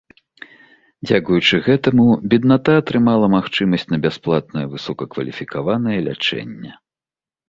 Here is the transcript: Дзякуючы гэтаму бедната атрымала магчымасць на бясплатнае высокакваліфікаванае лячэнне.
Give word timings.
Дзякуючы 1.07 1.55
гэтаму 1.67 2.05
бедната 2.31 2.71
атрымала 2.81 3.27
магчымасць 3.35 3.85
на 3.95 3.99
бясплатнае 4.05 4.63
высокакваліфікаванае 4.73 5.99
лячэнне. 6.07 6.71